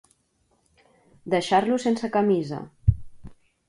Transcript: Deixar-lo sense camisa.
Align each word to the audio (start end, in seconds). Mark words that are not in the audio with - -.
Deixar-lo 1.35 1.79
sense 1.87 2.13
camisa. 2.19 2.67